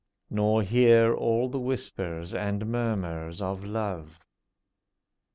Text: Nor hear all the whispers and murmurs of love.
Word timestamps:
Nor 0.31 0.63
hear 0.63 1.13
all 1.13 1.47
the 1.47 1.59
whispers 1.59 2.33
and 2.33 2.65
murmurs 2.65 3.39
of 3.39 3.63
love. 3.63 4.19